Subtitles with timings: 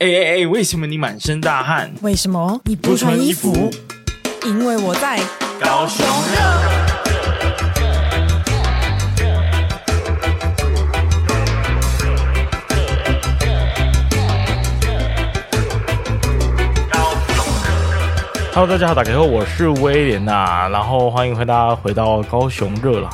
[0.00, 0.46] 哎哎哎！
[0.46, 1.92] 为什么你满身大汗？
[2.02, 3.68] 为什么你不穿衣服？
[4.46, 5.18] 因为我在
[5.60, 6.38] 高雄热。
[18.54, 23.10] Hello，大家好，大家好，我是威廉呐，然后欢迎回大家回到高雄热了。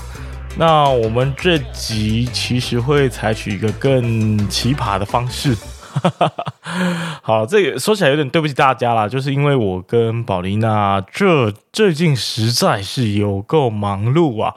[0.54, 5.56] 那我们这集其实会采取一个更奇葩的方式。
[7.22, 14.54] 好，这个说起来有点对不起大家啦，就是因为我跟宝丽娜这最近实在是有够忙碌啊。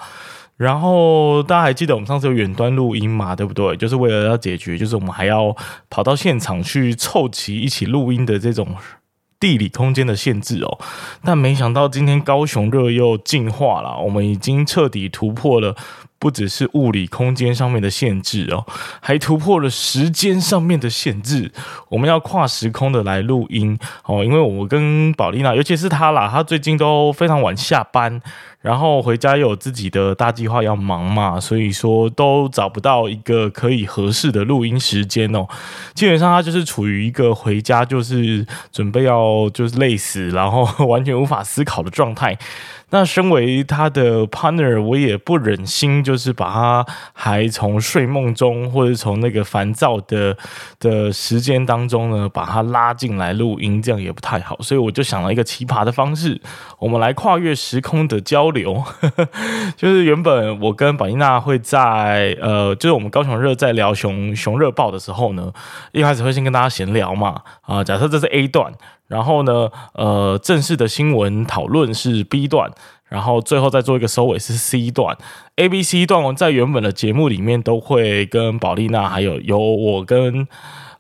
[0.58, 3.36] 然后大家还记得我们上次有远端录音嘛？
[3.36, 3.78] 对不对？
[3.78, 5.56] 就是为了要解决，就是我们还要
[5.88, 8.76] 跑到现场去凑齐一起录音的这种
[9.40, 10.80] 地理空间的限制哦。
[11.24, 15.76] 但没想到今天高雄热又进化了，我们已经彻底突破了。
[16.20, 18.66] 不只是物理空间上面的限制哦，
[19.02, 21.52] 还突破了时间上面的限制。
[21.90, 28.22] 我们要跨时空的来录音哦，因为我跟宝丽娜，尤其是她啦，她最近都非常晚下班。
[28.60, 35.48] 然后回家又有自己的大计划要忙嘛，所以说都找不到一个可以合适的录音时间哦。
[35.94, 42.38] 基本上她就是处于一个回家就是准备要就是累死，然后 完全无法思考的状态。
[42.90, 50.38] 那身为他的 partner，我也不忍心就是把他还从睡梦中或者从那个烦躁的
[50.80, 54.58] 的时间当中呢，把他拉进来录音，这样也不太好。
[54.62, 56.40] 所以我就想了一个奇葩的方式，
[56.80, 58.82] 我们来跨越时空的交流。
[59.76, 65.52] 就是原本我跟宝丽娜会在呃，就是我们高雄热在聊熊熊热报的时候呢，
[65.92, 68.72] 一开始会先跟大家闲聊嘛，啊，假设这是 A 段，
[69.08, 72.70] 然后呢，呃，正式的新闻讨论是 B 段，
[73.08, 75.18] 然后最后再做一个收尾是 C 段
[75.56, 80.48] ，A、B、C 段，我在原本的节目里面都会跟宝丽娜，还有由我跟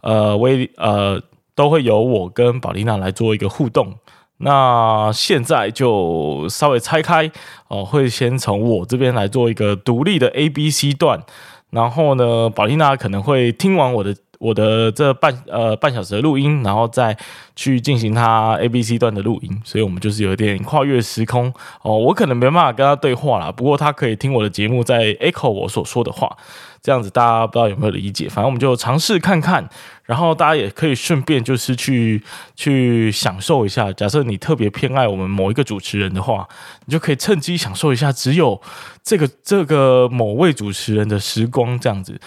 [0.02, 1.22] 呃威呃，
[1.54, 3.96] 都会由我跟宝丽娜来做一个互动。
[4.38, 7.30] 那现在就稍微拆开
[7.70, 11.23] 哦，会先从我这边来做一个独立的 A、B、C 段，
[11.72, 17.17] 然后呢，宝丽娜可能会听完我的我的这半呃半小时的录音，然后再
[17.55, 26.36] 去进行他 A、B、C 段的录音，所以我们就是有点跨越时空哦，我可能没办法跟他对话啦，不过他可以听我的节目，在 echo 我所说的话。
[26.80, 29.67] 这样子大家不知道有没有理解，反正我们就尝试看看，
[30.05, 32.23] 然后大家也可以顺便就是去
[32.55, 33.92] 去享受一下。
[33.92, 36.48] 假设你特别偏爱我们某一个主持人的话，
[36.86, 38.61] 你就可以趁机享受一下只有
[39.04, 41.77] 这个这个某位主持人的时光。
[41.77, 42.17] 这样子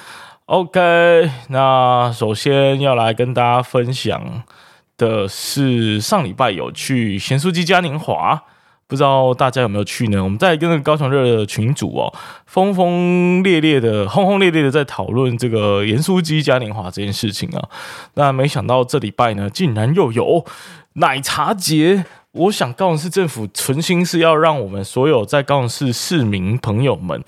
[0.50, 1.30] ，OK。
[1.48, 4.42] 那首先要来跟大家分享
[4.98, 8.42] 的是上礼拜有去咸酥鸡嘉年华。
[8.88, 10.20] 不知道大家有没有去呢？
[10.20, 12.12] 我们在跟那个高雄热的群组哦，
[12.52, 17.68] 轰轰烈烈的、轰轰烈烈的在讨论这个盐酥鸡嘉年华这件事情啊。
[18.14, 20.44] 那没想到这礼拜呢，竟然又有
[20.94, 22.04] 奶茶节。
[22.32, 27.22] 我想高雄市政府存心是要让我们所有在高雄市市民朋友们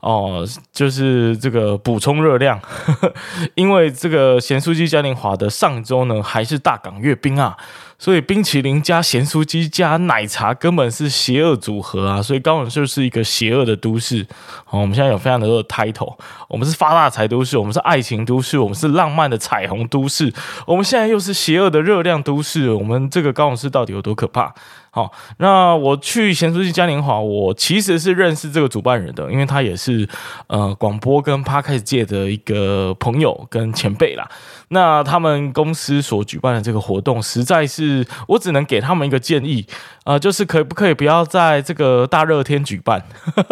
[0.00, 2.60] 哦、就是这个补充热量，
[3.56, 7.56] 因为这个咸酥鸡嘉年华的上周呢，还是大港阅兵啊。
[7.98, 12.20] 所以冰淇淋加咸酥鸡加奶茶根本是邪恶组合啊！
[12.20, 14.26] 所以高雄就是一个邪恶的都市。
[14.64, 16.16] 好，我们现在有非常多的 title，
[16.48, 20.32] 我们是发大财都市，我们是爱情都市，我们是浪漫的彩虹都市，
[20.66, 22.70] 我们现在又是邪恶的热量都市。
[22.70, 24.52] 我们这个高雄市到底有多可怕？
[24.90, 30.08] 好，那我去咸酥鸡嘉年华，我其实是认识这个主办人的，因为他也是
[30.46, 34.28] 呃广播跟 Podcast 界的一个朋友跟前辈啦。
[34.74, 39.64] 那他们公司所举办的这个活动，实在是我只能给他们一个建议
[40.04, 43.02] 啊、就是可不可以不要在这个大热天举办？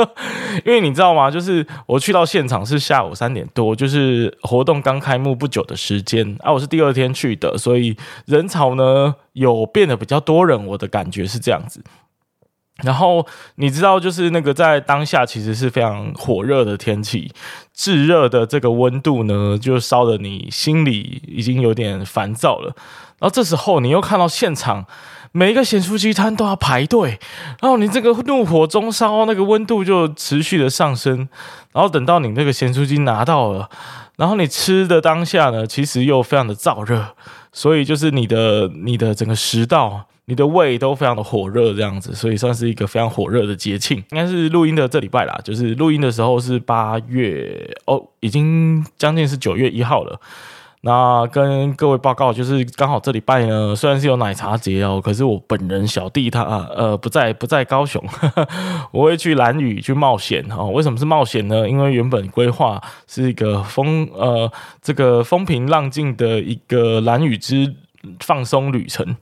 [0.67, 1.31] 因为你知道吗？
[1.31, 7.97] 就是我去到现场是下午三点多，就是活动刚开幕不久的时间啊，我是第二天去的，所以
[8.27, 9.15] 人潮呢。
[9.33, 11.83] 有变得比较多人，我的感觉是这样子。
[12.83, 13.27] 然后
[13.57, 17.33] 你知道，就是那个在当下其实是非常火热的天气，
[17.73, 22.75] 炙热的这个温度呢，就烧得你心里已经有点烦躁了。
[23.19, 24.85] 然后这时候你又看到现场
[25.31, 27.19] 每一个咸酥鸡摊都要排队，
[27.61, 31.29] 然后你这个怒火中烧，那个温度就持续的上升。
[31.73, 33.71] 然后等到你那个咸酥鸡拿到了，
[34.17, 37.15] 然后你吃的当下呢，其实又非常的燥热。
[37.55, 43.99] 所以就是你的你的整个食道、你的胃都非常的火热这样子，所以算是一个非常火热的节庆。
[44.11, 50.21] 应该是录音的这礼拜啦，就是录音的时候是八月哦，已经将近是九月一号了。
[50.85, 56.43] 那跟各位报告，就是刚好这礼拜呢，虽然是有奶茶节哦，可是我本人小弟他
[56.75, 58.05] 呃不在不在高雄，
[58.91, 60.67] 我会去蓝屿去冒险哦。
[60.71, 61.69] 为什么是冒险呢？
[61.69, 67.73] 因为原本规划是一个风呃这个风平浪静的一个蓝屿之
[68.19, 69.17] 放松旅程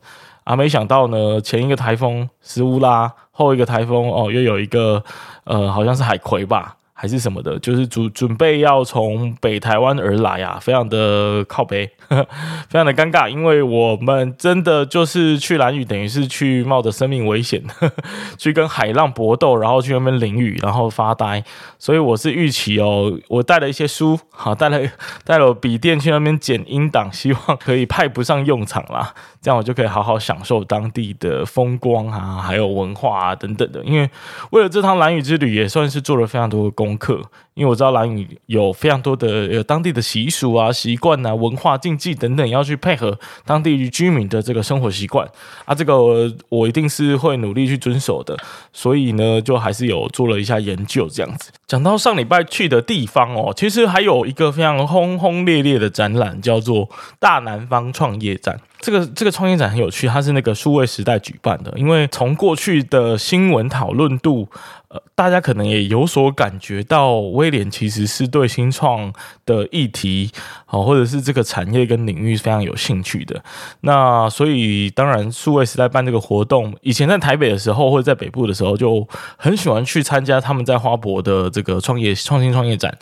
[0.51, 5.01] 啊，没想到呢，前一个台风斯乌拉，后一个台风哦又有一个
[5.45, 6.75] 呃好像是海葵吧。
[7.01, 11.89] 还是什么的，就是准准备要从北台湾而来啊，非常的靠北，
[12.69, 17.59] 非常的尴尬，因为我们真的就是去兰屿，等于是去冒着生命危险
[18.37, 21.43] 去跟海浪搏斗，然后去那边淋雨，然后发呆。
[21.79, 24.79] 所以我是预期哦，我带了一些书，好带了
[25.25, 29.11] 带了笔电去那边剪音档，希望可以派不上用场啦。
[29.41, 33.83] 这样我就可以好好享受当地的风光啊，还有文化啊等等的。
[33.83, 34.07] 因为
[34.51, 37.21] 为了这趟兰屿之旅，也算是做了非常多的功课。
[37.53, 45.27] 因为我知道兰屿有非常多的有当地的习俗啊、习惯啊、文化禁忌等等，要去配合当地居民的这个生活习惯
[45.65, 45.75] 啊。
[45.75, 48.35] 这个，我一定是会努力去遵守的。
[48.71, 51.51] 所以呢，就还是有做了一下研究这样子。
[51.67, 56.89] 讲到上礼拜去的地方哦，其实还有一个非常轰轰烈烈的展览，叫做
[57.19, 58.57] 大南方创业展。
[58.79, 61.71] 这个这个创业展很有趣，它是那个数位时代举办的。
[61.75, 64.47] 因为从过去的新闻讨论度，
[64.93, 69.13] 呃，大家可能也有所感觉到，威廉其实是对新创
[69.45, 70.29] 的议题，
[70.67, 73.41] 哦，或者是这个产业跟领域非常有兴趣的。
[73.79, 79.07] 那所以当然，数位时代办这个活动，以前在台北的时候或者在北部的时候，就
[79.37, 82.97] 很喜欢去参加他们在花博的这个创业创新创业展。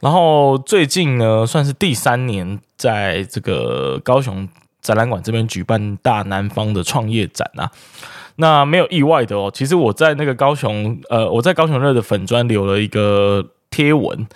[0.00, 4.48] 然后最近呢，算是第三年在这个高雄。
[4.80, 7.68] 展览馆这边举办大南方的创业展啊，
[8.38, 9.50] 那没有意外的哦。
[9.52, 14.26] 其实我在那个高雄，呃，我在高雄热的粉砖留了一个贴文，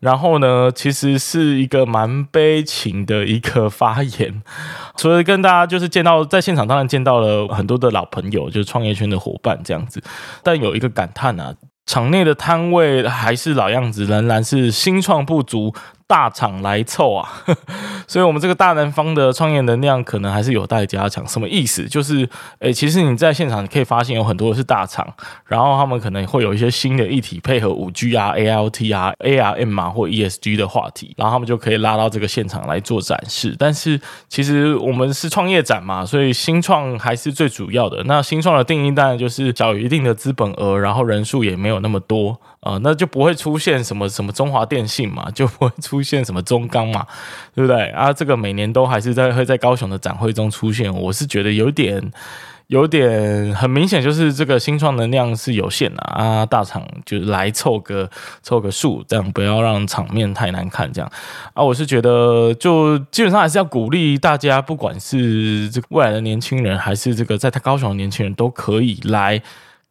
[0.00, 4.42] 然后呢，其实是一个蛮悲情的一个发言，
[4.96, 10.02] 所以跟大家就是见到在现场，当然见到了很多的老朋友，就是创业圈的伙伴这样子，
[10.42, 11.54] 但有一个感叹啊，
[11.86, 15.72] 场内的摊位还是老样子，仍然是新创不足。
[16.12, 17.26] 大厂来凑啊，
[18.06, 21.26] 所以我们这个大南方的创业能量可能还是有待加强。
[21.26, 21.88] 什么意思？
[21.88, 22.28] 就是，
[22.58, 25.10] 诶、其实你在现场你可以发现有很多是大厂，
[25.46, 33.56] 然后他们可能会有一些新的议题，配合五 G 啊、AIoT 啊、ARM 啊或 ESG 的话题，然后他们就可以拉到这个现场来做展示。
[33.58, 33.98] 但是，
[34.28, 38.02] 其实我们是创业展嘛，所以新创还是最主要的。
[38.04, 42.38] 那新创的定义当然就是小于一定的资本额，然后人数也没有那么多。
[42.62, 47.04] 啊、那就不会出现什么什么中华电信嘛，就不会出现什么中钢嘛，
[47.56, 47.86] 对不对？
[47.88, 52.12] 啊，这个每年都还是在会在高雄的展会中出现，我是觉得有点
[52.68, 58.08] 有点很明显，就是这个新创能量是有限的啊，大厂就来凑个
[58.44, 61.12] 凑个数，这样不要让场面太难看，这样
[61.54, 69.42] 啊，我是觉得就基本上还是要鼓励大家，不管是这个未来的年轻人，还是这个在他高雄的年轻人，都可以来。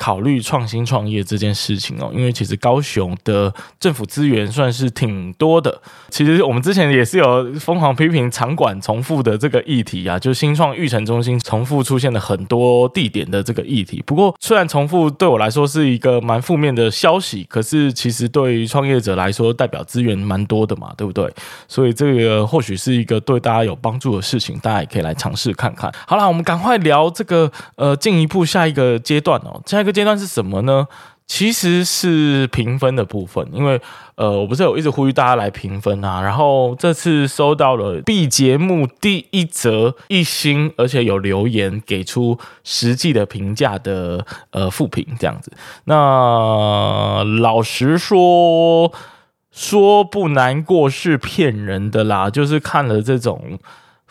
[0.01, 5.79] 考虑创新创业这件事情哦，因为其实高雄的政府资源算是挺多的。
[6.09, 14.01] 其实我们之前也是有疯狂批评场馆重复的这个议题啊，就新创育成中心重复出现了很多地点的这个议题。
[14.03, 21.31] 不过，虽然重复对我来说是一个蛮负面的消息，可是其实对于创业者来说，代表资源蛮多的嘛，对不对？
[21.67, 25.93] 所以这个或许是一个对大家有帮助的事情，大家也可以来尝试看看。
[26.07, 29.90] 好啦，我们赶快聊这个呃进一步下一个阶段哦，下一个。
[29.91, 30.87] 阶段是什么呢？
[31.27, 33.79] 其实是评分的部分，因为
[34.15, 45.53] 呃，我不是有一直呼吁大家来评分啊，然后这次收到了 B 节目第一则一星，而且有留言给出实际的评价的呃负评这样子。
[45.85, 48.91] 那老实说，
[49.51, 53.57] 说不难过是骗人的啦，就是看了这种。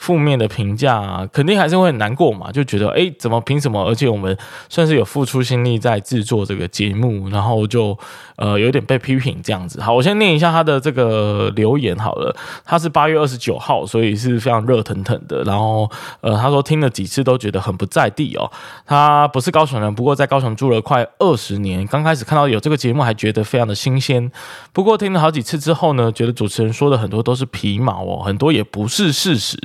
[0.01, 3.85] 负面的评价，肯定还是会很难过嘛，就觉得哎、怎么凭什么？
[3.85, 4.35] 而且我们
[4.71, 7.97] 算是有付出心力在制作这个节目，然后就
[8.37, 9.79] 呃有点被批评这样子。
[9.83, 12.35] 好，我先念一下他的这个留言好了。
[12.65, 15.43] 他是八月二十九号，所以是非常热腾腾的。
[15.43, 15.89] 然后
[16.23, 18.51] 呃，他说听了几次都觉得很不在地哦。
[18.87, 21.87] 他不是高雄人，不过在高雄住了快二十年。
[21.87, 24.33] 刚开始看到有这个节目，还觉得非常的新鲜。
[24.73, 29.59] 不过听了好几次之后呢，觉得主持人说的很多都是皮毛哦，很多也不是事实。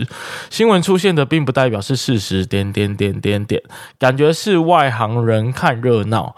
[0.49, 3.61] 新闻出现的并不代表是事实，点点点点点，
[3.99, 6.35] 感觉是外行人看热闹。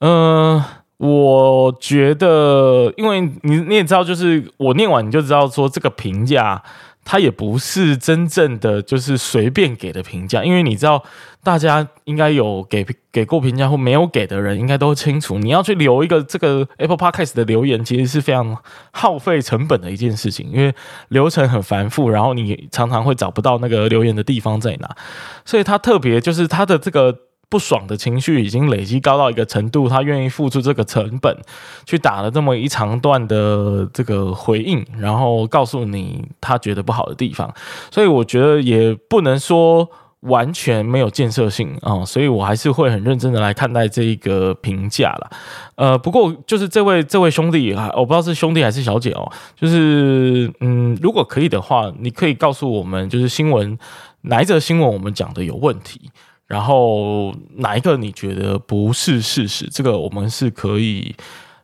[0.00, 0.62] 嗯、
[0.98, 6.62] 我觉得，因为你你也知道，就是我念完你就知道，说这个评价
[7.04, 11.02] 他也不是真正的就是随便给的评价，因为你知道，
[11.46, 18.56] 大家应该有给给过评价或没有给的人，应该都清楚，你要去留一个这个 Apple Podcast 的留言，其实是非常
[18.90, 20.74] 耗费成本的一件事情，因为
[21.10, 24.96] 流程很繁复，然后你常常会找不到那个留言的地方在哪，
[25.44, 27.16] 所以他特别就是他的这个。
[27.48, 31.38] 不爽的情绪已经累积高到一个程度，他愿意付出这个成本
[31.84, 37.54] 去打了这么一长段的这个回应，然后告诉你他觉得不好的地方，
[37.92, 39.88] 所以我觉得也不能说
[40.20, 45.30] 完全没有建设性啊，所以我还是会很认真的来看待这一个评价啦。
[45.76, 53.78] 呃，不过就是这位这位兄弟啊，我不知道是兄弟还是小姐哦，就是嗯，如果可以的话，你可以告诉我们，就是新闻
[54.22, 56.10] 哪一则新闻我们讲的有问题。
[56.46, 59.68] 然后哪一个你觉得不是事实？
[59.68, 61.12] 这个我们是可以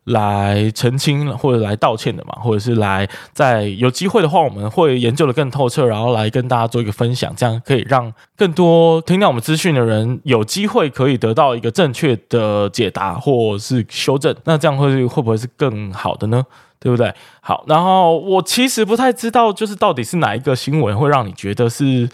[0.05, 2.33] 来澄清或者来道歉的嘛？
[2.41, 14.35] 或者是来在有机会的话，我们会研究得更透彻，然后来跟大家做一个分享，这样可以让更多听到我们资讯的人有机会可以得到一个正确的解答或是修正。
[14.43, 16.45] 那这样会会不会是更好的呢？
[16.79, 17.13] 对不对？
[17.39, 22.09] 好，然后我其实不太知道，就是到底是哪一个新闻会让你觉得是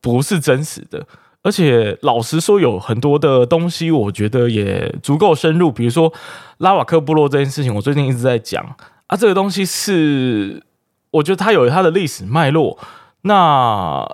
[0.00, 1.06] 不是真实的？
[1.42, 5.70] 而且老实说，有很多的东西，我觉得也足够深入。
[5.70, 6.12] 比如说
[6.58, 8.62] 拉瓦克部落这件事情，我最近一直在讲
[9.06, 10.62] 啊，这个东西是
[11.12, 12.76] 我觉得它有它的历史脉络。
[13.22, 14.04] 那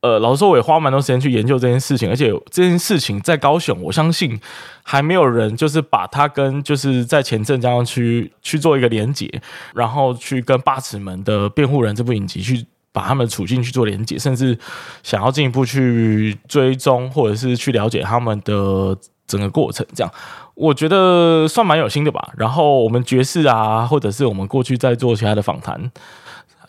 [0.00, 2.10] 呃，老实说，我也花蛮多时间去研究这件事情。
[2.10, 4.38] 而且这件事情在高雄，我相信
[4.82, 9.30] 还没有人就是把它跟就是在前镇江区去做一个连结，
[9.72, 12.66] 然后去跟八尺门的辩护人这部影集去。
[12.92, 14.58] 把他们的处境去做连结，甚至
[15.02, 18.94] 想要进一步去追踪，或者是去了解他们的
[19.26, 20.12] 整个过程，这样
[20.54, 22.32] 我觉得算蛮有心的吧。
[22.36, 25.90] 然后我们爵士啊，或者是我们过去在做其他的访谈，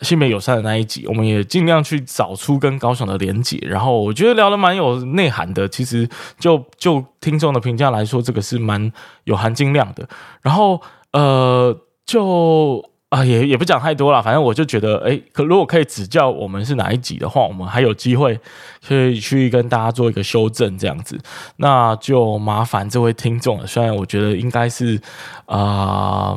[0.00, 3.58] 性别友善的那一集，我们也尽量去找出跟高雄的连结。
[3.58, 5.68] 然后我觉得聊得蛮有内涵的。
[5.68, 8.90] 其实就就听众的评价来说，这个是蛮
[9.24, 10.08] 有含金量的。
[10.40, 10.80] 然后
[11.12, 12.93] 呃，就。
[13.14, 18.40] 啊，也也不讲太多了，反正我就觉得，诶，可如果可以指教我们是哪一集的话，我们还有机会
[18.84, 21.16] 可以去跟大家做一个修正，这样子，
[21.58, 23.66] 那就麻烦这位听众了。
[23.66, 25.00] 虽然我觉得应该是
[25.46, 26.36] 啊。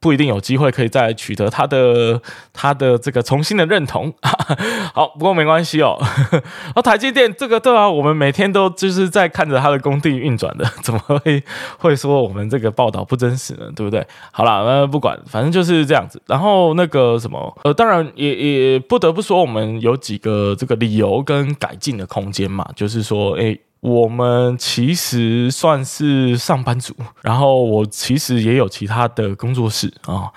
[0.00, 2.20] 不一定有机会可以再取得他的
[2.54, 4.10] 他的这个重新的认同。
[4.94, 5.98] 好，不过没关系哦。
[6.74, 11.44] 哦，台积电这个对啊，我们每天都就是在看着他的工地运转的， 怎么会
[11.76, 13.70] 会说我们这个报道不真实呢？
[13.76, 14.06] 对不对？
[14.32, 16.20] 好啦，那不管，反正就是这样子。
[16.26, 23.60] 然后那个什么，呃，当然也也不得不说，我们有几个这个理由跟改进的空间嘛，就是说，诶。
[23.80, 30.30] 我们其实算是上班族，然后我其实也有其他的工作室啊，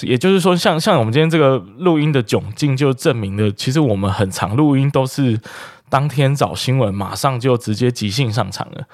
[0.00, 5.38] 也就是说像，像我们今天这个录音的窘境，就证明了，其实我们很常录音都是
[5.88, 8.86] 当天找新闻，马上就直接即兴上场了，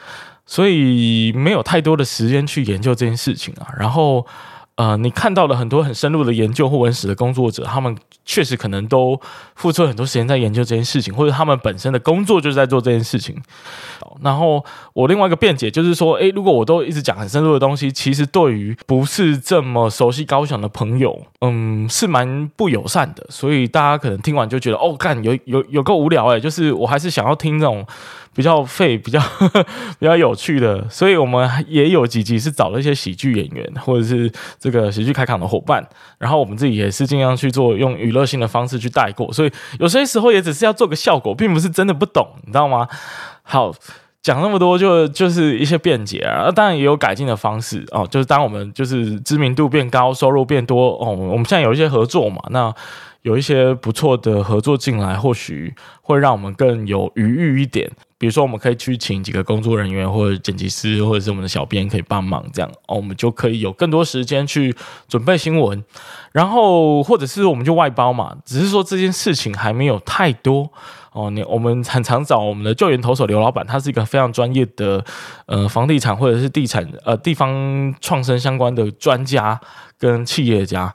[0.45, 4.27] 所以没有太多的时间去研究这件事情啊，然后。
[4.77, 9.21] 呃，你看到了很多很深入的研究或文史的工作者，他们确实可能都
[9.55, 13.41] 付出了很多时间在研究这件事情，或者他们本身的工作就是在做这件事情。
[14.21, 23.25] 然后我另外一个辩解就是说，诶，如果我都一直讲很深入的东西，其实对于不是这么熟悉高雄的朋友，嗯，是蛮不友善的。
[23.31, 27.87] 所以大家可能听完就觉得，哦，干，有有有够无聊诶，就是我还是想要听这种。
[28.35, 29.21] 比较废、 比较
[29.99, 35.87] 比较有趣的，所以我们也有几集是找了一些喜剧演员，或者是这个喜剧开场的伙伴，
[36.19, 42.89] 然后我们自己也是尽量去做用娱乐性的方式去带过，所以有些时候也只是要做个效果，并不是真的不懂，你知道吗？
[43.43, 43.73] 好，
[44.21, 52.75] 讲那么多就就是一些辩解啊，当然也有改进的方式哦，就是当我们就是知名度变高、收入变多哦，我们现在有一些合作嘛，那。
[53.25, 57.91] 有一些不错的合作进来，或许会让我们更有余裕一点。
[58.25, 64.75] 比如说，我们可以去请几个工作人员，或者剪辑师，或者是我们的小编可以帮忙，这样哦，我们就可以有更多时间去
[65.07, 65.85] 准备新闻。
[66.33, 70.73] 然后，或者是我们就外包嘛，只是说这件事情还没有太多
[71.13, 71.29] 哦。
[71.29, 75.05] 你我们很常找我们的救援投手刘老板，他是一个非常专业的
[75.45, 79.61] 呃房地产或者是地产呃地方创生相关的专家
[79.99, 80.91] 跟企业家。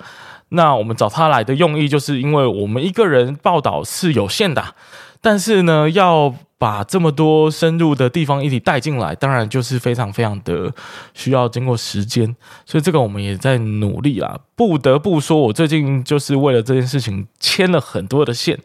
[0.49, 4.73] 那我们找他来的用意，就是因为我们一个人报道是有限的，
[5.21, 10.71] 但是呢，要把这么多深入的地方一起带进来，当然就是非常非常的
[11.13, 12.35] 需要经过时间，
[12.65, 14.37] 所以这个我们也在努力啦。
[14.55, 18.59] 不得不说，我最近就是为了这件事情牵了很多的线，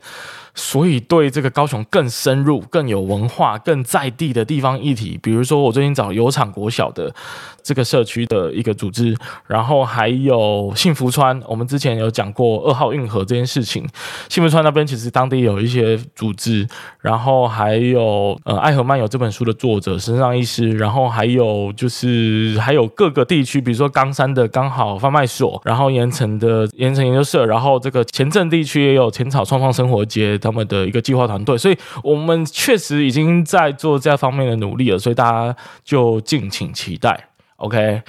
[0.55, 7.13] 所以对这个高雄更深入、更有文化、更在地的地方议题，比如说我最近找油厂国小的
[7.61, 9.17] 这个社区的一个组织，
[9.49, 13.85] 然后还有幸福川，我们之前有讲过二号运河这件事情，
[14.29, 16.65] 幸福川那边其实当地有一些组织，
[17.01, 30.39] 然后还有呃爱河漫游这本书的作者身上医师，然后还有就是还有各个地区，比如说冈山的刚好贩卖所，然后盐城的盐城研究社，然后这个前镇地区也有浅草创创生活节。
[30.45, 37.29] 他们的一个计划团队，所以我们确实已经在做这方面的努力了，所以大家就敬请期待。
[37.57, 38.03] OK，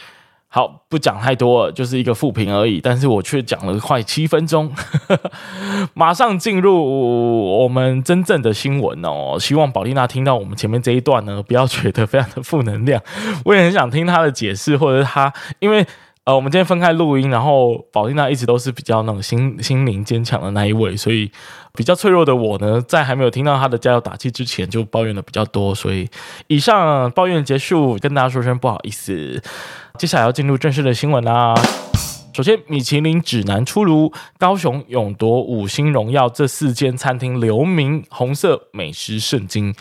[0.49, 2.81] 好，不讲太多，就是一个负评而已。
[2.81, 4.71] 但是我却讲了快七分钟，
[5.95, 9.37] 马上进入我们真正的新闻哦。
[9.39, 13.01] 希望宝丽娜听到我们前面这一段呢，不要觉得非常的负能量。
[13.45, 15.85] 我也很想听她的解释，或者她因为。
[16.25, 21.31] 呃，我们今天分开录音，然后宝丽娜一直都是比较那种心心灵坚强的那一位，所以
[21.75, 26.09] 比较脆弱的我呢，在还没有听到她的加油打气之前，就抱怨的比较多，所以
[26.47, 29.39] 以上抱怨结束，跟大家说声不好意思，
[29.99, 31.53] 接下来要进入正式的新闻啦。
[32.35, 39.73] 首先，米其林指南出炉，高雄勇夺五星荣耀，这四间餐厅留名红色美食圣经。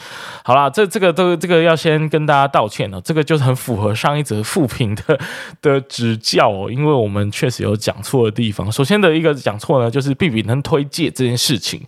[0.44, 5.18] 好啦，这这个都这个要先跟大家道歉了，这个就是很符合上一则负评的
[5.60, 8.70] 的指教哦，因为我们确实有讲错的地方。
[8.70, 11.82] 首先的一个讲错呢，就是必比能推介这件事情。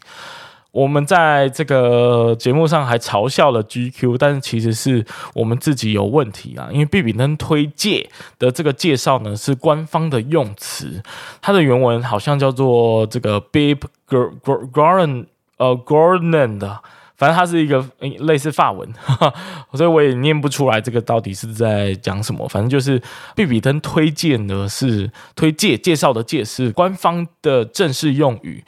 [0.77, 5.03] 我们在这个节目上还嘲笑了 GQ，但是其实是
[5.33, 6.69] 我们自己有问题啊。
[6.71, 11.03] 因为必比登推介的这个介绍呢，是官方的用词，
[11.41, 15.25] 它的原文好像叫做这个 Bib Gourmand
[15.57, 16.79] 呃 Gordon 的，
[17.17, 18.87] 反正它是一个类似法文，
[19.73, 22.47] 所以我也念不出来这个到底是在讲什么。
[22.49, 23.01] 反正就是
[23.35, 28.63] 必比登推荐呢，是推介介绍的介是官方的正式用语。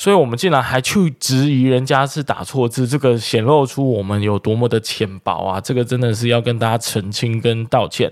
[0.00, 5.60] 所以我们竟然还去质疑人家是打错字，这个显露出我们有多么的浅薄啊！
[5.60, 8.10] 这个真的是要跟大家澄清跟道歉。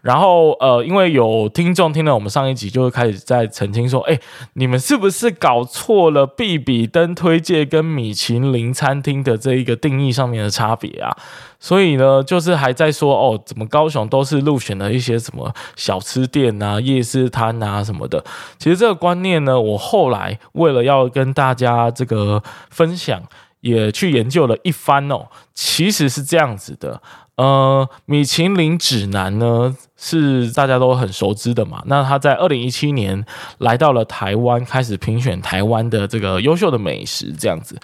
[0.00, 4.18] 然后呃，因为有听众听了我们上一集，就会开始在澄清说：“哎，
[4.54, 11.14] 你们是不是搞错了必比登推介跟米其林餐厅的这一个定义上面的差别啊？”
[11.58, 18.22] 所以呢，就是还在说哦，怎么高雄都是入选了一些什么小吃店啊、夜市摊啊什么的。
[18.58, 22.40] 其实这个观念呢，我后来为了要跟跟大家这个
[22.70, 23.20] 分享，
[23.60, 25.26] 也去研究了一番哦。
[25.52, 27.02] 其实是这样子的。
[27.34, 31.82] 呃，米其林指南呢是大家都很熟知的嘛。
[31.86, 33.26] 那他在二零一七年
[33.58, 37.76] 来到了台湾，开始评选台湾的这个优秀的美食，这样子。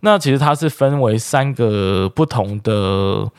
[0.00, 3.30] 那其实它是分为三个不同的。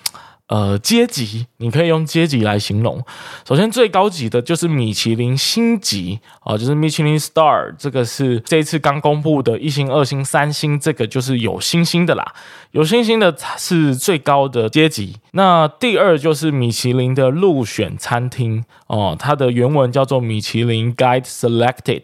[0.52, 3.02] 呃，阶级你可以用阶级来形容。
[3.48, 12.34] 首先，最高级的就是米其林星级啊，就是 Michelin Star，这个是这次刚公布的一星、二星、三星，这个就是有星星的啦。
[12.72, 15.16] 有星星的是最高的阶级。
[15.32, 22.04] 那第二就是米其林的入选餐厅哦，它的原文叫做米其林 Guide Selected。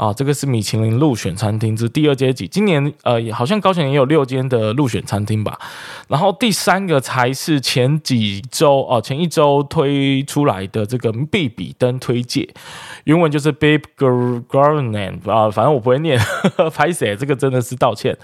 [0.00, 2.48] 啊，这个是米其林入选餐厅，这是第二阶级。
[2.48, 5.58] 今年呃，好像高雄也有六间的入选餐厅吧。
[6.08, 12.48] 然后第三个才是前几周哦，前一周推出来的这个必比登推介，
[13.04, 16.18] 原文就是 Bib Gourmand 啊，反正我不会念，
[16.72, 18.16] 拍谢，这个真的是道歉。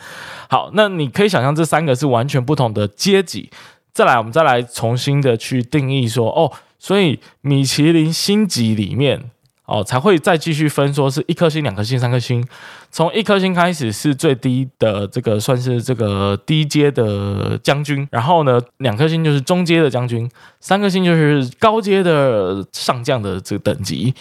[0.49, 3.51] 好，那你可以想象这三个是完全不同的阶级。
[3.93, 9.31] 再来，我们再来重新的去定义说，哦，所以米其林星级里面。
[9.67, 12.47] 哦，才会再继续分，说是一颗星、两颗星、三颗星。
[12.91, 18.07] 从一颗星开始是最低的，这个算是这个低阶的将军。
[18.11, 24.15] 然后呢，两颗星就是中阶的将军，三颗星就是高阶的上将的这个等级。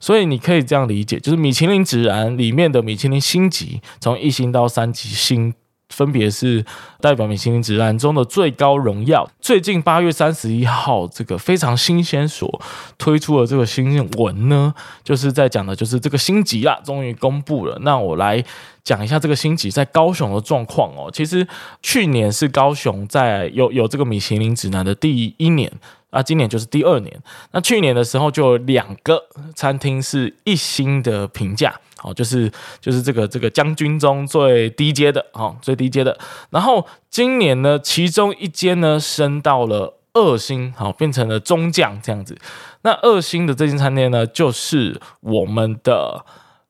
[0.00, 5.52] 所以你可以这样理解，就是米其林指南里面的米其林星级，从一星到三级星。
[5.92, 6.64] 分别是
[7.00, 9.30] 代表米其林指南中的最高荣耀。
[9.40, 12.60] 最近八月三十一号，这个非常新鲜所
[12.98, 14.74] 推出的这个新闻呢，
[15.04, 17.78] 就是在讲的就是这个星级啦，终于公布了。
[17.82, 18.42] 那我来
[18.82, 21.10] 讲一下这个星级在高雄的状况哦。
[21.12, 21.46] 其实
[21.82, 25.70] 去年是高雄在有有这个米其林指南的第一年。
[26.12, 27.22] 啊，今年就是第二年。
[27.52, 29.18] 那去年的时候就有两个
[29.54, 36.18] 餐厅是一星的评价，哦，就是就是这个这个将军中最低阶的，哦，最低阶的。
[36.50, 42.36] 然后今年呢，其中一间呢升到了二星，好，变成了中将这样子。
[42.82, 46.24] 那二星的这间餐厅呢，就是我们的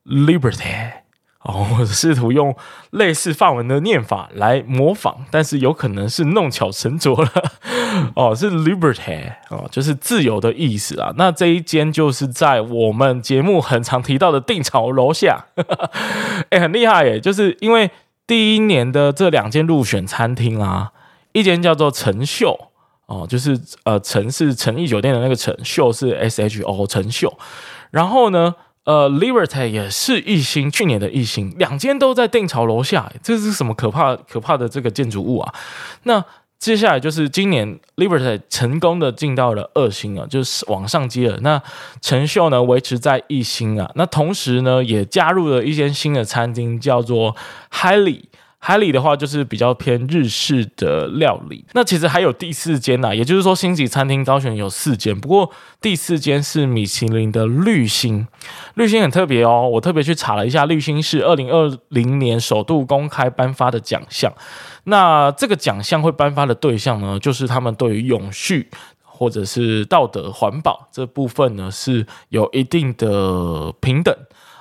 [0.06, 1.01] Liberty。
[1.42, 2.54] 哦，我试图用
[2.90, 7.30] 类似法文的念法来模仿，但是有可能是弄巧成拙了。
[8.14, 11.12] 哦，是 liberty 哦，就是自由的意思啊。
[11.16, 15.46] 那这一间就是在我们节目很常提到的定潮楼下，
[16.50, 17.18] 哎、欸，很厉害耶！
[17.18, 17.90] 就是因为
[18.26, 20.92] 第一年的这两间入选餐厅啊，
[21.32, 22.56] 一间叫做陈秀
[23.06, 27.36] 哦，就是呃陈是诚意酒店的那个陈，秀是 S H O 陈秀。
[27.90, 35.54] 然后呢，呃，Liberty 也是一星，去年的一星，两间都在定朝楼下，这是什么可怕可怕的这个建筑物啊？
[36.04, 36.24] 那。
[36.62, 41.36] 接下来就是今年 Liberty 成功的进到了二星啊，就是往上接了。
[41.40, 41.60] 那
[42.00, 47.34] 陈秀呢维持在一星啊，那同时呢也加入了一间新的餐厅，叫做
[47.72, 48.20] Highly。
[48.64, 51.64] 海里的话就是比较偏日式的料理。
[51.72, 58.24] 那其实还有第四间呐，也就是说星级餐厅高选有四间，不过第四间是米其林的绿星。
[58.74, 64.32] 绿星很特别哦，我特别去查了一下，绿星是二零二零年首度公开颁发的奖项。
[64.84, 68.70] 那这个奖项会颁发的对象呢，就是他们对于永续
[69.02, 74.14] 或者是道德环保这部分呢，是有一定的平等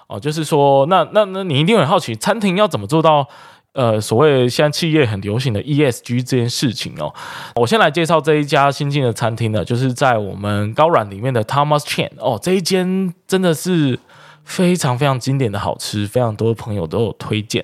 [0.08, 0.20] 哦。
[0.20, 3.28] 就是说，那那那你一定很好奇，餐厅要怎么做到
[3.74, 7.14] 呃所谓现在企业很流行的 ESG 这件事情哦。
[7.56, 14.00] 我先来介绍这一家新进的餐厅呢，就是在我们高软里面的 Thomas Chen 哦，这一间真的是。
[14.44, 17.64] 非常非常经典的好吃，非常多朋友都有推荐。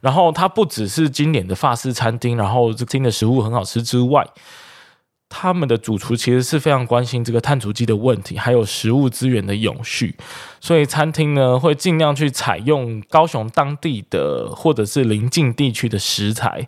[0.00, 4.26] 然后它不只是经典的法式餐厅，然后这厅的食物很好吃之外，
[5.28, 10.14] 他们的主厨其实是非常关心这个碳足迹的问题，还有食物资源的永续。
[10.60, 16.66] 所以餐厅呢会尽量去采用高雄当地的或者是邻近地区的食材。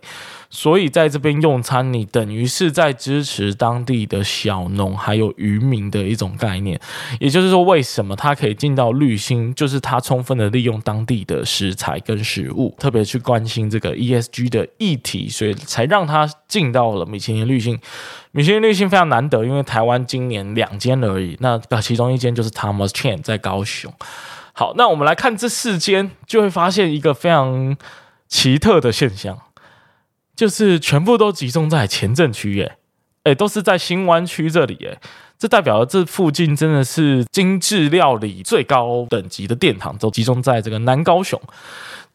[0.51, 6.79] 所以在这边用餐，你等于是在支持当地的小农还有渔民的一种概念。
[7.19, 17.79] 也就是说，为什么它可以进到绿星，就是它充分的利用当地的食材跟食物，特别去关心这个 ESG 的议题，所以才让它进到了米其林绿星。
[18.31, 23.93] 米其林绿星非常难得，因为台湾今年两间而已，那其中一间就是 Thomas Chen 在高雄。
[24.53, 27.77] 好，那我们来看这四间，就会发现一个非常
[28.27, 29.37] 奇特的现象。
[30.39, 32.77] 就是全部都集中在前镇区耶，
[33.23, 34.97] 哎，都是在新湾区这里耶，
[35.37, 41.37] 这代表了这附近真的是精致料理最高等级的殿堂，都集中在这个南高雄。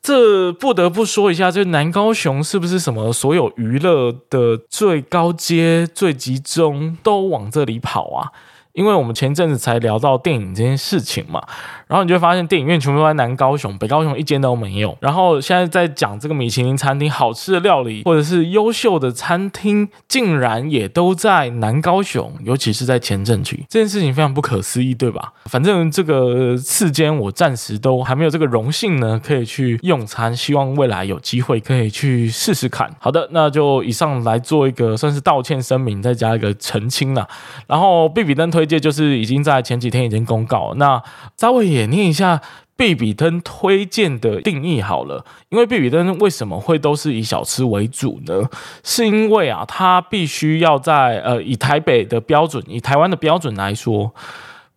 [0.00, 8.32] 这不得不说一下，这南高雄是不是什么所有娱乐的最高阶、最集中都往这里跑啊？
[8.74, 11.40] 因为我们前阵子才聊到电影这件事情嘛，
[11.87, 14.96] 然后你就发现电影院全部都在南高雄，北高雄一间都没有。
[15.00, 25.32] 然后现在在讲这个米其林餐厅好吃的料理，或者是优秀的餐厅，竟然也都在南高雄，尤其是在前镇区，这件事情非常不可思议，对吧？
[25.44, 32.92] 反正这个四间我暂时都还没有这个荣幸呢，可以去用餐，希望未来有机会可以去试试看。
[32.98, 37.28] 好的，那就以上来做一个算是道歉声明，再加一个澄清了。
[37.68, 38.63] 然后必比登推。
[38.64, 41.03] 推荐就是已经在前几天已经公告，那
[41.37, 42.40] 稍微也念一下
[42.77, 45.22] 必比登推荐的定义好了。
[45.50, 48.48] 因为必比登为什么会都是以小吃为主呢？
[48.83, 54.14] 是因为啊，它必须要在呃以台北的标准，以台湾的标准来说，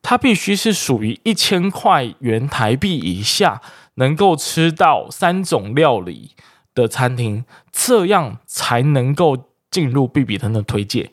[0.02, 3.62] 它必须是属于一千块元台币以下
[3.95, 6.32] 能够吃到三种料理
[6.76, 9.38] 的餐厅，这样才能够
[9.71, 11.10] 进入必比登的推荐。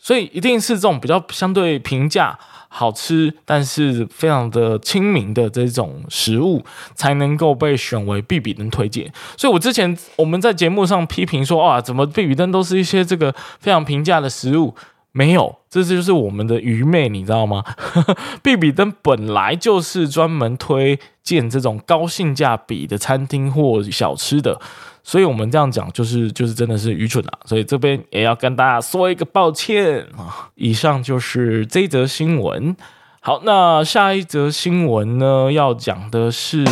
[0.00, 9.12] 所以一定是这种比较相对平价、好吃，但是非常的亲民的这种食物，才能够被选为必比登推荐。
[9.36, 14.74] 所以我之前我们在节目上批评说，啊，怎么必比登都是一些这个非常平价的食物？
[15.12, 17.64] 没有，这就是我们的愚昧，你知道吗？
[18.44, 24.60] 必比登本来就是专门推荐这种高性价比的餐厅或小吃的。
[25.02, 27.38] 所以我们这样讲，就是就是真的是愚蠢啊！
[27.44, 30.50] 所以这边也要跟大家说一个抱歉啊。
[30.54, 32.76] 以上就是这一则新闻。
[33.20, 36.64] 好，那下一则新闻呢，要讲的是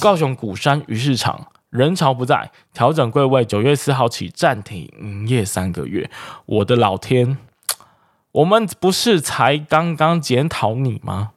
[0.00, 6.08] 高雄鼓山鱼市场人潮不在，调整柜位，九月四号起暂停营业三个月。
[6.46, 7.38] 我的老天，
[8.32, 11.30] 我们不是才刚刚检讨你吗？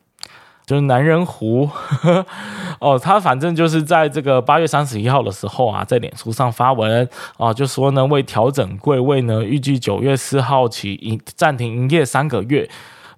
[0.72, 1.70] 就是男人湖
[2.80, 12.70] 哦，他反正就是在这个八月三十一号的时候啊，在脸书上发文啊，就说呢，为调整柜位呢，预计九月四号起营暂停营业三个月。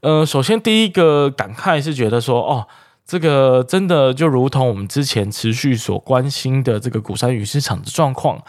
[0.02, 2.66] 呃，首先第一个感慨是觉得说，哦，
[3.06, 8.42] 这个真的就如同我们之前持续所关心的这个鼓山鱼市场的状况，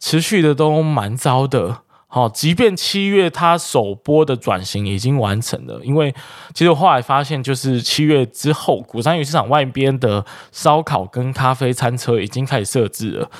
[0.00, 1.80] 持续的都蛮糟的。
[2.16, 6.14] 哦，即便七月它首播的转型已经完成了，因为
[6.54, 13.30] 其实我后来发现，就是七月之后，古山鱼市场外边的烧烤跟咖啡餐车已经开始设置了，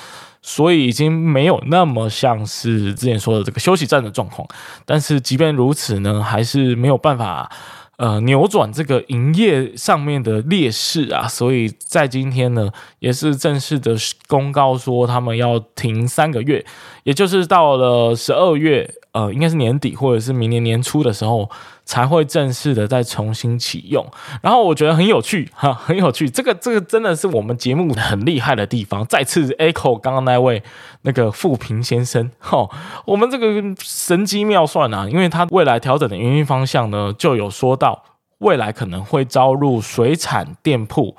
[0.42, 4.46] 所以已经没有那么像是之前说的这个休息站的状况。
[4.84, 7.50] 但是即便如此呢，还是没有办法
[7.96, 16.64] 呃扭转这个营业上面的劣势啊，所以在今天呢，也是正式的公告说他们要停三个月，
[17.04, 21.50] 也就是到了十二月，呃，应该是年底或者是明年年初的时候。
[21.86, 24.04] 才会正式的再重新启用，
[24.42, 29.06] 然后我觉得很有趣哈，很有趣，这个这个真的是我们节目很厉害的地方。
[29.06, 30.60] 再次 echo 刚刚那位
[31.02, 32.68] 那个富平先生哈，
[33.06, 38.02] 我们这个神机妙算啊，因为他未来调整的营运方向呢，就有说到
[38.38, 41.16] 未来可能会招入水产店铺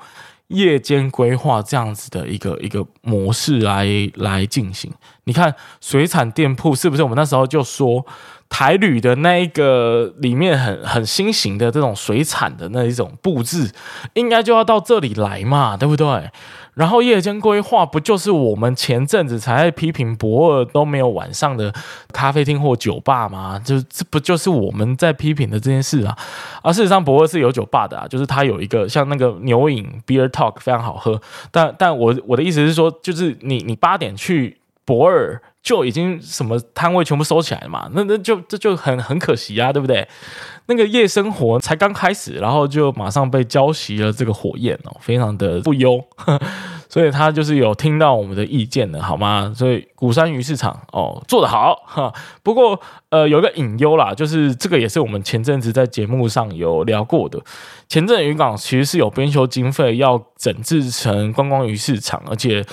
[0.48, 4.92] 夜间规划这样子的一个一个模式来来进行。
[5.28, 8.04] 你看水产店铺是不是我们那时候就说？
[8.50, 13.70] 台旅的那一个里面很很新型的这种水产的那一种布置，
[14.14, 16.30] 应该就要到这里来嘛，对不对？
[16.72, 21.70] 然后夜间规划不就是我们前阵子才在批评博尔都没有晚上的
[22.10, 23.60] 咖啡厅或酒吧吗？
[23.62, 26.16] 就这不就是我们在批评的这件事啊？
[26.62, 34.56] 而事实上博尔是有酒吧的啊，就是它有一个像那个牛饮 Beer Talk 非常好喝，但但我我的意思是说，就是你你八点去
[34.88, 35.40] 博尔。
[35.60, 37.90] 就已经什么摊位全部收起来了嘛？
[37.92, 40.08] 那那就这就很很可惜啊，对不对？
[40.66, 46.02] 那个夜生活才刚开始，然后就马上被浇熄了这个火焰哦，非常的不优。
[46.88, 49.52] 所以他就是有听到我们的意见的，好吗？
[49.54, 52.10] 所以鼓山鱼市场哦做得好哈。
[52.42, 57.38] 不过呃有一个隐忧啦，就是这个也是我们前阵子在节目上有聊过的。
[57.88, 62.64] 前阵渔港其实是有编修经费要整治成观光鱼市场，而且。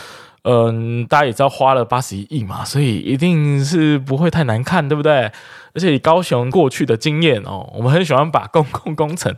[0.47, 5.31] 嗯，大家也知道花了八十一亿嘛，所以一定是不会太难看，对不对？
[5.73, 9.35] 而且以高雄过去的经验哦，我们很喜欢把公共工程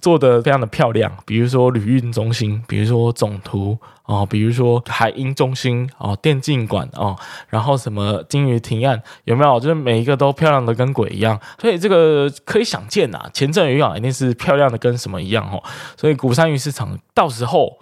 [0.00, 7.16] 做得非常的漂亮，比如说旅运中心，比如说总图哦，比如说海音中心哦，电竞馆哦，
[7.48, 9.58] 然后什么金鱼提案有没有？
[9.58, 15.60] 就是每一个都漂亮的跟鬼一样，所以这个可以想见呐，前镇渔港一定是漂亮的跟什么一样哦，
[15.96, 17.76] 所以鼓山鱼市场到时候。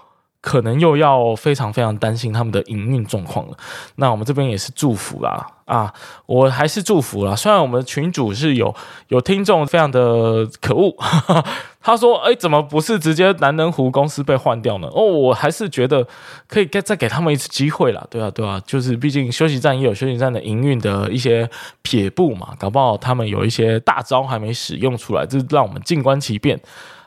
[0.45, 3.57] 可能又要非常非常担心他们的营运状况了。
[3.97, 5.91] 那我们这边也是祝福啦，啊，
[6.27, 7.35] 我还是祝福啦。
[7.35, 8.75] 虽然我们群主是有
[9.09, 10.95] 有听众非常的可恶，
[11.81, 16.07] 他说：“哎，怎么不是直接南能湖公司被换掉呢？”哦，我还是觉得
[16.47, 18.07] 可以再再给他们一次机会啦。
[18.11, 21.49] 对啊，对啊，就是毕竟休息站也有休息站的营运的一些
[21.81, 26.61] 撇步嘛，搞不好他们有一些大招还没使用出来，这让我们静观其变。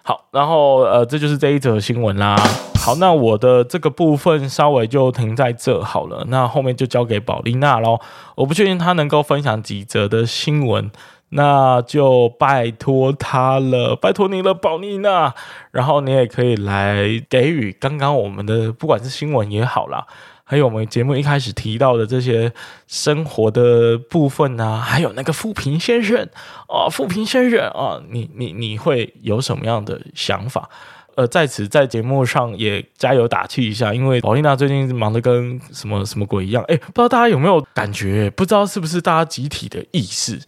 [0.07, 2.37] 好，然后呃，这就是这一则新闻啦。
[2.79, 6.23] 好，那我的这个部分稍微就停在这好了。
[6.29, 7.99] 那后面就交给宝丽娜喽。
[8.35, 10.89] 我不确定她能够分享几则的新闻，
[11.31, 15.33] 那就拜托她了，拜托你了，宝丽娜。
[15.71, 20.07] 然后你也可以来给予刚刚我们的不管是新闻也好啦。
[20.49, 22.49] 还有我们节目一开始提到的这些
[22.87, 26.25] 生活的部分啊，还有那个富平先生
[26.69, 30.69] 啊，富平先生啊，你你你会有什么样的想法？
[31.15, 38.29] 呃，在此在节目上也加油打气一下，因为宝丽娜最近忙得跟什么什么鬼一样，哎，不知道大家有没有感觉？
[38.29, 40.39] 不知道是不是大家集体的意识？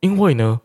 [0.00, 0.60] 因为呢，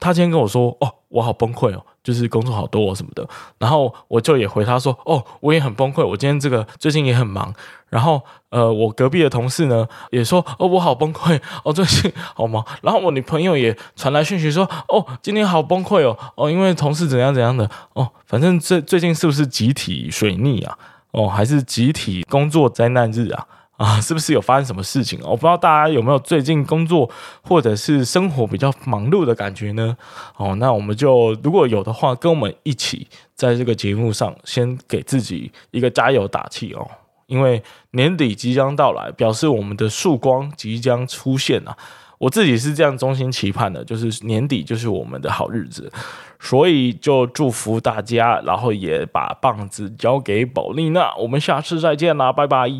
[0.00, 1.84] 他今天跟我说，哦，我好崩溃哦。
[2.06, 7.52] 就是工作好多什么的，然后我就也回他说：“哦，我也很崩溃，我今天这个最近也很忙。”
[7.88, 8.20] 然后
[8.50, 20.76] 呃，我隔壁的同事呢也说：“哦，我好崩溃，哦，最近好忙。”然后我女朋友也传来讯息说：“哦，今天好崩溃哦，哦，因为同事怎样怎样的哦，反正最最近是不是集体水逆啊？
[21.12, 23.46] 哦，还是集体工作灾难日啊？”
[23.76, 25.20] 啊，是不是有发生什么事情？
[25.22, 27.10] 我不知道大家有没有最近工作
[27.42, 29.94] 或者是生活比较忙碌的感觉呢？
[30.38, 36.88] 哦，那我们就如果有的话，跟我们一起在这个节目上先给自己一个加油打气哦，
[37.26, 41.76] 因为年底即将到来，表示我们的曙光即将出现啊！
[42.18, 45.92] 我自己是这样衷心期盼的，就是年底就是我们的好日子，
[46.40, 52.72] 所以就祝福大家，然后也把棒子交给宝丽娜，我们下次再见啦，拜拜。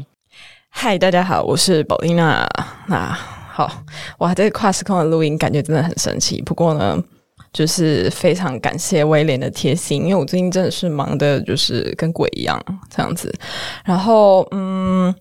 [0.70, 2.48] 嗨，大家好，我是宝丽娜。
[2.86, 3.12] 那
[3.52, 3.70] 好，
[4.18, 6.40] 哇，这个跨时空的录音感觉真的很神奇。
[6.40, 7.02] 不过呢，
[7.56, 12.62] 就是非常感谢威廉的贴心，因为我最近真的是忙的，就是跟鬼一样
[12.94, 13.34] 这样子。
[13.82, 15.14] 然后，嗯，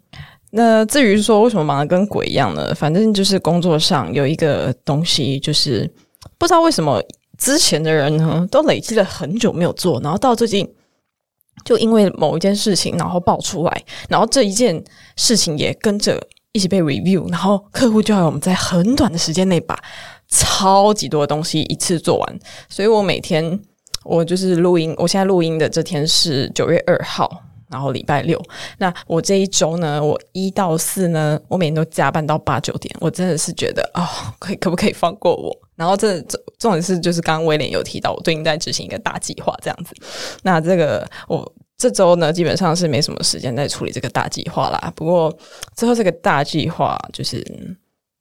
[0.52, 2.76] 那至于说为什么忙得跟鬼一样呢？
[2.76, 5.90] 反正就是工作上有一个东西，就是
[6.38, 7.02] 不知道为什么
[7.38, 10.70] 之前的人呢都累积了很久没有做，然后到最近。
[11.64, 14.84] 就因为某一件事情，然后爆出来，然后这一件
[15.16, 16.22] 事情也跟着
[16.52, 19.76] 一起被 review，然后客户就要我们在很短的时间内把
[20.36, 22.40] 超级多的东西一次做完。
[22.68, 23.60] 所以我每天
[24.04, 28.42] 我就是录音，我现在录音的这天是九月二号，然后礼拜六。
[28.78, 34.06] 那我这一周呢，我一到四呢，我每天都加班到八九点，我真的是觉得、哦，
[34.38, 35.56] 可以可不可以放过我？
[35.76, 39.96] 然后这这重点是，就是刚刚威廉有提到，我最近在执行一个大计划，这样子。
[40.44, 44.94] 那这个我这周呢，基本上是没什么时间在处理这个大计划啦。
[44.96, 45.36] 不过
[45.76, 47.46] 之后这个大计划，就是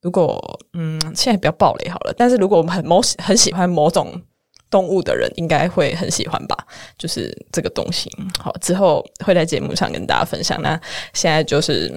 [0.04, 2.14] 如果嗯，现在不要暴雷好了。
[2.16, 4.12] 但是如果我们很某很喜欢某种
[4.70, 6.56] 动物的人，应该会很喜欢吧？
[6.96, 8.08] 就是这个东西。
[8.38, 10.62] 好，之后会在节目上跟大家分享。
[10.62, 10.80] 那
[11.12, 11.90] 现在就是。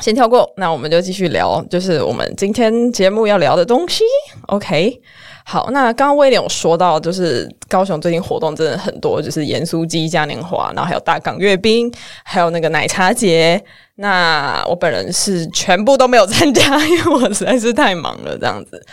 [0.00, 4.02] 先跳过，那我们就继续聊，就是我们今天节目要聊的东西。
[4.46, 4.98] OK，
[5.44, 11.92] 好，那刚刚威廉有说到，就是高雄最近活动真的很多，就是盐酥鸡嘉年华，然后还有大港阅兵，
[12.24, 13.62] 还有那个奶茶节。
[14.02, 18.84] 那我本人是全部都没有参加，因为我实在是太忙了，这样子。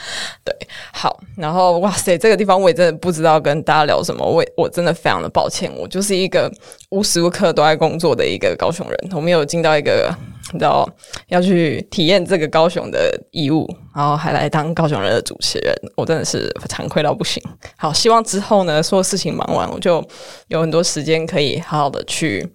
[0.44, 0.56] 对，
[0.94, 6.52] 好，然后哇塞，这个地方我也真的不知道跟大家聊什么，我我真的非常的抱歉，我就是一个
[6.90, 10.16] 无时无刻都在工作的一个高雄人，我没有进到一个。
[10.52, 10.90] 你知道
[11.28, 17.42] 要去体验这个高雄的义务，然后还来当高雄人的主持人，我真的是惭愧到不行。
[17.78, 20.04] 好，希望之后呢，所有事情忙完，我就
[20.48, 22.48] 有很多时间可以好好的去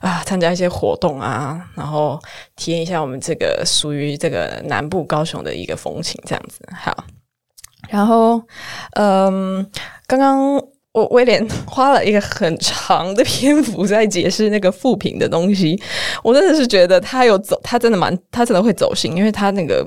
[0.00, 2.20] 啊参加一些活动啊，然后
[2.56, 6.60] 体验一下我们这个属于这个南部高雄的一个风情，这样子。
[6.74, 7.04] 好，
[7.88, 8.42] 然后
[8.92, 9.70] 嗯，
[10.06, 10.60] 刚刚。
[10.96, 15.78] 我威廉花了一个很长的篇幅在解释那个负评的东西，
[16.22, 19.86] 我真的是觉得他有走，他真的蛮，他真的会走心，因为他那个。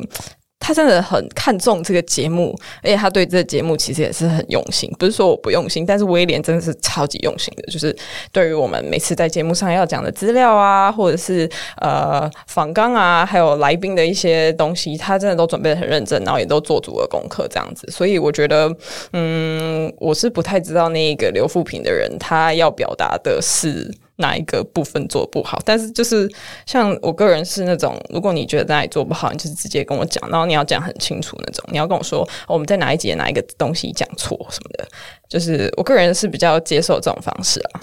[0.69, 4.87] 他真的很看重这个节目，而且他对这个节目其实也是很用心。
[4.99, 7.63] 不是说我不用心，但是威廉真的是超级用心的。
[7.71, 7.95] 就是
[8.31, 17.89] 对于我们每次在节目上要讲的资料啊，或者是呃访纲啊，还有来宾的一些东西，他真的都准备得很认真，然后也都做足了功课这样子。
[17.89, 18.71] 所以我觉得，
[19.13, 23.91] 嗯，我是不太知道那个刘富平的人他要表达的是。
[24.19, 25.59] 哪一个部分做不好？
[25.65, 26.29] 但是就是
[26.65, 31.63] 像我个人是那种，如果你觉得哪里做不好，你就是直接跟我讲，然后你要讲很清楚那种。
[31.71, 34.87] 你要跟我说，我们在哪一节哪一个东西讲错什么的。
[35.27, 37.81] 就是我个人是比较接受这种方式啊。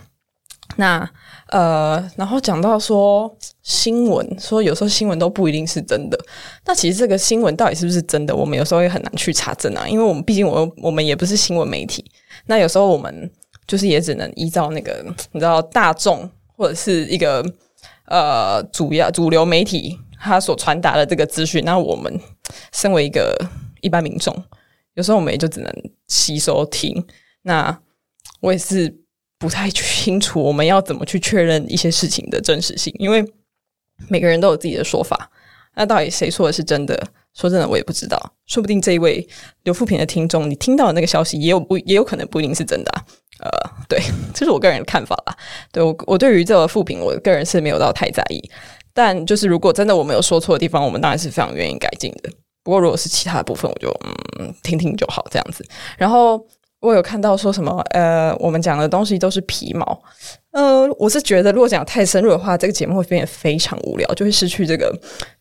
[0.76, 1.10] 那
[1.48, 6.18] 呃，然后讲到说新闻，说有时候新闻都不一定是真的。
[6.66, 12.04] 那其实这个新闻到底是不是真的，我们有时候也很难去查证啊，因为我们毕竟我我们也不是新闻媒体。
[12.46, 13.30] 那有时候我们。
[13.66, 17.44] 就是也只能依照那个 你知道大众或者是一个
[18.06, 22.20] 呃主要主流媒体他所传达的这个资讯，那我们
[22.72, 23.36] 身为一个
[23.80, 24.34] 一般民众，
[24.94, 25.72] 有时候我们也就只能
[26.08, 27.06] 吸收听。
[27.42, 27.78] 那
[28.40, 28.92] 我也是
[29.38, 33.24] 不太清楚我们要怎么去确认一些事情的真实性，因为
[34.08, 35.30] 每个人都有自己的说法。
[35.74, 36.98] 那到底谁说的是真的？
[37.34, 38.18] 说真的，我也不知道。
[38.46, 39.26] 说不定这一位
[39.64, 43.04] 刘富平的听众，你听到的那个消息也有不也有可能不一定是真的啊。
[43.40, 43.50] 呃，
[43.88, 44.00] 对，
[44.34, 45.36] 这是我个人的看法啦。
[45.72, 48.50] 对我，我对于这个负评，我个人是没有到太在意。
[48.94, 52.30] 但就是如果真的我们有说错的地方，我们当然是非常愿意改进的。
[52.64, 53.88] 不过如果是其他部分，我就
[54.40, 55.62] 嗯听听就好这样子。
[55.98, 56.42] 然后
[56.80, 60.02] 我有看到说什么呃，我们讲的东西都是皮毛。
[60.52, 64.90] 呃，我是觉得如果讲太深入的话，这个节目会变得非常无聊，就会失去这个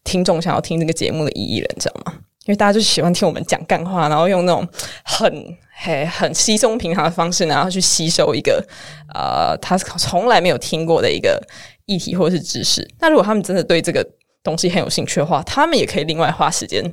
[0.03, 2.13] 听众想要听这个节目的意义了，你知道吗？
[2.45, 4.67] 因为大家就喜欢听我们讲干话，然后用那种
[5.03, 8.65] 很嘿很稀松平常的方式，然后去吸收一个
[9.13, 11.41] 呃他从来没有听过的一个
[11.85, 12.87] 议题或者是知识。
[12.99, 14.07] 那如果他们真的对这个
[14.43, 16.83] 东西很有兴趣的话，他们也可以另外花时间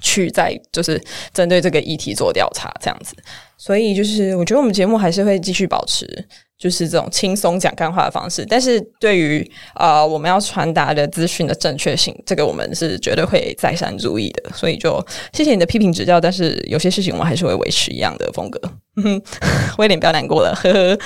[0.00, 3.16] 去在就是针对这个议题做调查，这样子。
[3.56, 6.28] 所以就是我觉得我们节目还是会继续保持。
[6.58, 14.50] 就是这种轻松讲干话的方式，但是对于呃我们要传达的资讯的正确性，这个我们是绝对会再三注意的。
[14.54, 18.58] 所以就谢谢你的批评指教，但是有些事情我们还是会维持一样的风格。
[18.96, 19.22] 嗯哼，
[19.76, 20.98] 我有点不要难过了，呵呵。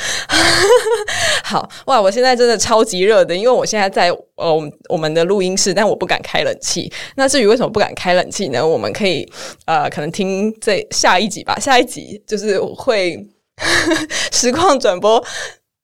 [1.42, 6.92] 好哇，我现在真的超级热的，因为我现在在呃我们我们的录音室，但我不敢开冷气。
[7.16, 8.64] 那至于为什么不敢开冷气呢？
[8.64, 9.28] 我们可以
[9.64, 13.26] 呃可能听这下一集吧，下一集就是会。
[14.32, 15.22] 实况转播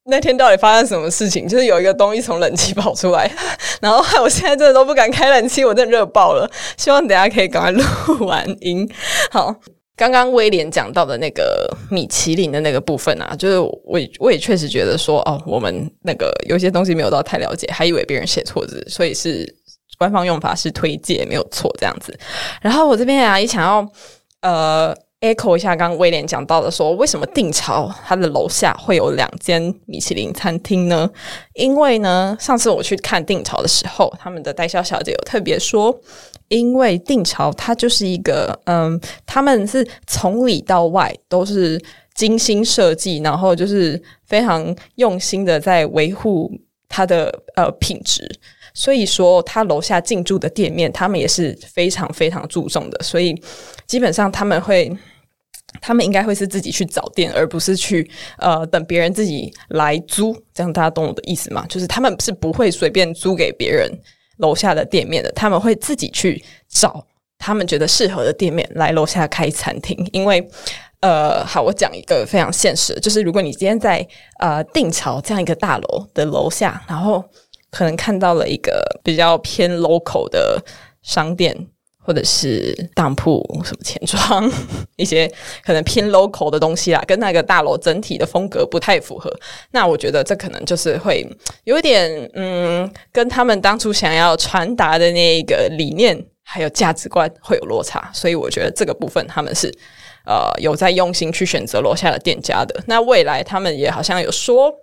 [0.08, 1.48] 那天到底发生什么事情？
[1.48, 3.28] 就是有一个东西从冷气跑出来，
[3.82, 6.48] 然后害 我现在真的都不敢开冷气，我真的热爆了。
[6.76, 8.88] 希望等下可以赶快录完音。
[9.32, 9.52] 好，
[9.96, 19.44] 刚刚威廉讲到的那个米其林的那个部分啊，就是我我也确实觉得说，哦，我们那个有些东西没有到太了解，还以为别人写错字，所以是
[19.98, 22.16] 官方用法是推荐没有错这样子。
[22.62, 23.84] 然后我这边啊也想要
[24.42, 24.96] 呃。
[25.20, 31.10] Echo 一下刚威廉讲到的，说为什么定潮它的楼下会有两间米其林餐厅呢？
[31.54, 35.98] 因为呢，上次我去看定潮的时候，他们的代销小姐有特别说，
[36.48, 41.80] 因为定潮它就是一个，嗯，他们是从里到外都是
[42.14, 46.50] 精心设计，然后就是非常用心的在维护
[46.88, 48.22] 它的呃品质，
[48.78, 53.02] 所以说他楼下进驻的店面，他们也是非常非常注重的。
[53.02, 53.34] 所以
[53.86, 54.94] 基本上他们会，
[55.80, 60.36] 他们应该会是自己去找店，而不是去呃等别人自己来租。
[60.52, 61.64] 这样大家懂我的意思吗？
[61.70, 63.90] 就是他们是不会随便租给别人
[64.36, 67.06] 楼下的店面的，他们会自己去找
[67.38, 70.46] 他们觉得适合的店面来楼下开餐厅，因为。
[71.00, 74.04] 呃，好，我讲一个非常现实，就是如果你今天在
[74.40, 77.22] 呃定潮这样一个大楼的楼下，然后
[77.70, 80.62] 可能看到了一个比较偏 local 的
[81.02, 81.56] 商店，
[81.98, 84.50] 或者是当铺什么钱庄，
[84.96, 85.30] 一些
[85.64, 89.30] 可能偏 local 的东西啦，跟那个大楼整体的风格不太符合，
[89.72, 91.26] 那我觉得这可能就是会
[91.64, 99.72] 有一点，嗯，跟他们当初想要传达的那个理念还有价值观会有落差，所以我觉得这个部分他们是。
[100.28, 102.82] 呃，有在用心去选择楼下的店家的。
[102.88, 104.74] 那未来他们也好像有说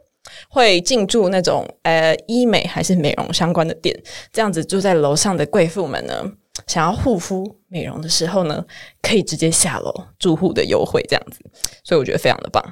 [0.50, 3.98] 会进驻那种呃医美还是美容相关的店，
[4.32, 6.24] 这样子住在楼上的贵妇们呢，
[6.68, 8.64] 想要护肤美容的时候呢，
[9.02, 11.40] 可以直接下楼，住户的优惠这样子。
[11.84, 12.64] 所以我觉得非常的棒。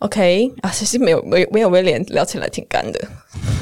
[0.00, 3.08] OK 啊，其实没有没有没有威廉聊起来挺干的。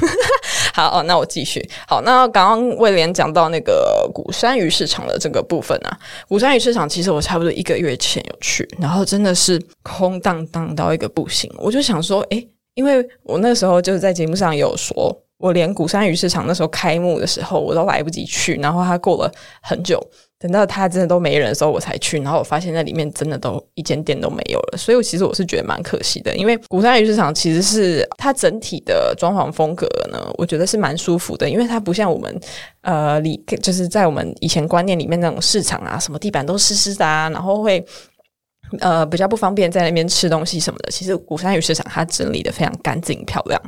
[0.75, 1.67] 好，哦，那我继续。
[1.87, 11.51] 好，那刚刚威廉讲到那个鼓山鱼市场的这个部分啊，鼓山鱼市场其实我差不多一个月前有去，然后真的是空荡荡到一个不行。
[11.57, 12.47] 我就想说，诶，
[12.77, 19.31] 因为我那时候就是在节目上有说，我连鼓山鱼市场那时候开幕的时候我都来不及去，然后它过了
[19.63, 19.99] 很久。
[20.39, 26.35] 等到他真的都没人的时候，我才去，然后我发现那里面真的都一间店都没有了，所以我其实我是觉得蛮可惜的。
[26.35, 32.39] 因为鼓山鱼市场其实是它整体的装潢风格呢，我觉得是蛮舒服的，因为它不像我们
[32.81, 37.83] 呃里就是在我们以前观念里面那种市场啊，什么地板都湿湿的啊，然后会。
[38.79, 40.91] 呃，比较不方便在那边吃东西什么的。
[40.91, 43.61] 其实鼓山鱼市场它整理的非常干净漂亮，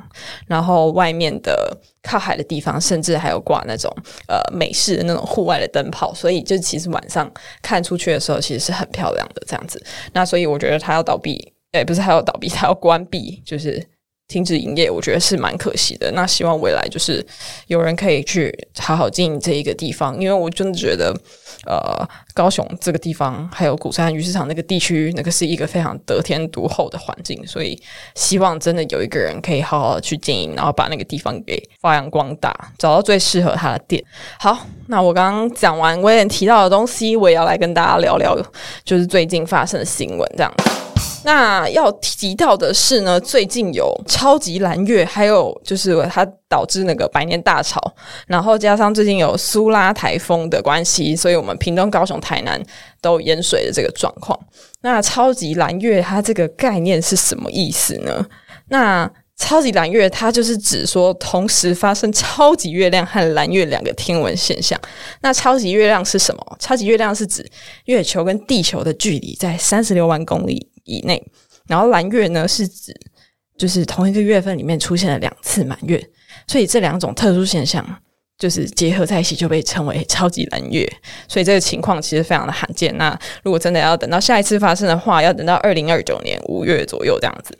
[0.47, 3.93] 然后外面的靠海的地方，甚至还有挂那种
[4.28, 7.32] 呃美式的那种户外的灯泡，所以就其实晚上
[7.62, 9.82] 看出去的时候，其实是很漂亮的这样子。
[10.14, 13.86] 那所以我觉得它要倒闭，诶，不是它要倒闭，它要关闭，就是。
[14.30, 16.09] 停止营业，我觉得是蛮可惜的。
[16.13, 17.25] 那希望未来就是
[17.67, 21.11] 有人可以去好好经营这一个地方，因为我真的觉得，
[21.65, 27.77] 呃，高雄这个地方还有鼓山鱼市场那个地区，那个是一个非常得天独厚的环境，所以
[28.13, 34.03] 希望真的有一个人可以好好去经营，然后把那个地方给发扬光大，找到最适合他的店。
[34.39, 38.38] 好，那我刚刚讲完威廉提到的东西，我也要来跟大家聊聊，
[38.84, 40.53] 就是最近发生的新闻这样。
[41.24, 47.80] 那要提到的是呢，最近有超级蓝月，还有就是它导致那个百年大潮，
[48.28, 52.62] 然后加上最近有苏拉台风的关系，所以我们屏东、高雄、台南
[53.02, 54.39] 都淹水的这个状况。
[54.82, 58.26] 那超级蓝月它这个概念是什么意思呢？
[58.70, 64.78] 那超级蓝月它就是指说同时发生超级月亮和蓝月两个天文现象。
[65.22, 66.58] 那超级月亮是什么？
[66.60, 67.50] 超级月亮是指
[67.86, 71.24] 月球跟地球的距离在三十六万公里以内，
[71.68, 72.94] 然后蓝月呢是指
[73.58, 76.04] 就是同一个月份里面出现了两次满月，
[76.48, 77.86] 所以这两种特殊现象
[78.38, 80.90] 就是结合在一起就被称为超级蓝月，
[81.28, 82.98] 所以这个情况其实非常的罕见。
[82.98, 87.58] 那如果真的要等到下一次发生的话，要等到二零二九年五月左右这样子。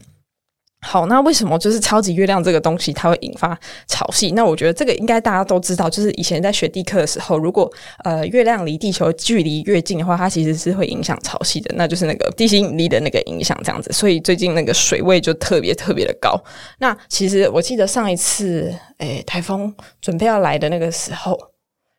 [0.82, 4.34] 好，那为什么就是超级月亮这个东西它会引发潮汐？
[4.34, 7.70] 那我觉得这个应该大家都知道，就是以前在学地课的时候，如果
[8.06, 13.92] 呃月亮离地球距离越近的话，它其实是会影响潮汐的，那就是那个地心引力的那个影响这样子。
[13.92, 16.42] 所以最近那个水位就特别特别的高。
[16.80, 21.38] 那其实我记得上一次诶台风准备要来的那个时候，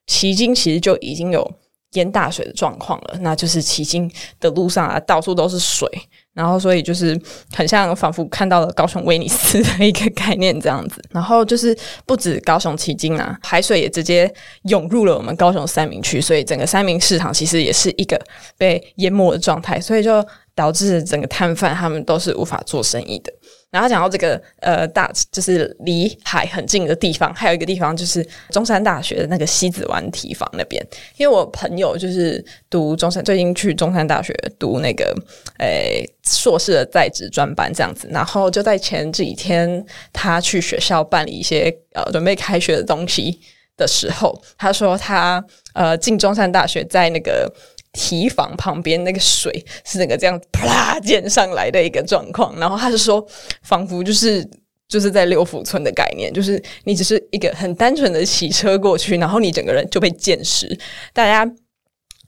[0.06, 1.48] 旗津其实就已经有
[1.92, 4.10] 淹大水的状况了，那就是旗津
[4.40, 5.86] 的路上啊到处都是水。
[6.32, 7.20] 然后，所以就是
[7.52, 11.02] 很像仿佛看到了高雄威尼斯的一个概念这样子。
[11.10, 11.76] 然后就是
[12.06, 18.20] 不止高雄旗津啊，海水也直接涌入了我们高雄三明区，所以整个三明市场其实也是一个
[18.56, 20.24] 被淹没的状态，所以就
[20.54, 23.32] 导致整个摊贩他们都是无法做生意的。
[23.70, 30.84] 然后讲到这个呃大，就是离海很近的地方，还有一个地方就是中山大学的那个西子湾提防那边。
[31.16, 35.14] 因为我朋友就是读中山，最近去中山大学读那个
[35.58, 38.08] 诶硕士的在职专班这样子。
[38.10, 43.40] 然后就在前几天，他去学校办理一些呃准备开学的东西
[43.76, 45.44] 的时候，他说他
[45.74, 47.52] 呃进中山大学在那个。
[47.92, 53.26] 提防旁边那个水是那个这样啪溅上来的一个状况，然后他就说，
[53.62, 54.48] 仿佛就是
[54.88, 60.78] 就是在六福村的概念，就是你只是一个很单纯的骑车过去，然后你整个人就被溅湿。
[61.12, 61.52] 大家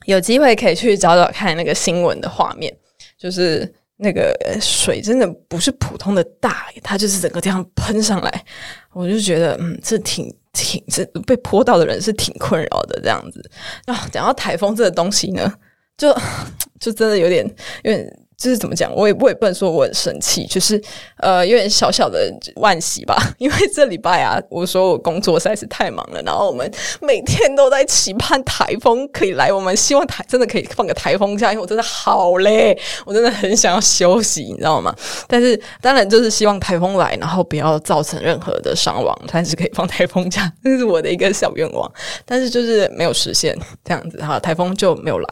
[0.05, 2.73] 有机会可以去找找看那个新闻的画面，
[3.17, 8.45] 就是那个水真的不是普通的大，它就是整个这样喷上来，
[8.91, 13.43] 我就觉得嗯，这挺挺这被泼到的人是挺困扰的这样子。
[13.85, 15.53] 啊，讲到台风这个东西呢，
[15.97, 16.15] 就
[16.79, 17.45] 就真的有点
[17.83, 18.19] 有点。
[18.37, 20.81] 就是怎么讲，我也我也不能说我很生气，就是
[21.17, 23.15] 呃有点小小的惋惜吧。
[23.37, 26.69] 因为这礼拜啊，我说我工作实在是太忙了，然后我们
[27.01, 34.93] 每天都在期盼台风可以来，我们希望台真的可以放个台风假，因为我真的好累，我真的很想要休息，你知道吗？
[35.27, 41.91] 但是当然就是希望台风来，然后不要造成任何的伤亡，但是可以放台风假，这是我的一个小愿望。
[42.25, 45.27] 但是就是没有实现这样子哈，台风就没有来。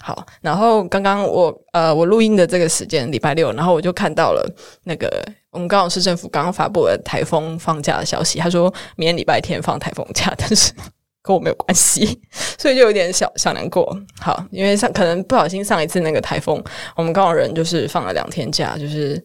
[0.00, 4.48] 好，然后刚刚我呃我录音的这个时间礼拜六，然后我就看到了
[4.84, 5.08] 那个
[5.50, 10.72] 我们高雄市政府刚刚发布了台风放假的消息，他说明天礼拜天放台风假，但是
[11.20, 12.20] 跟我没有关系，
[12.56, 13.94] 所以就有点小小难过。
[14.18, 16.62] 好，因为上可能不小心上一次那个台风，
[16.96, 19.22] 我们高雄人就是放了两天假，就是